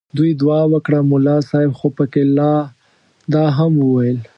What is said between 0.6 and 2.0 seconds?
وکړه ملا صاحب خو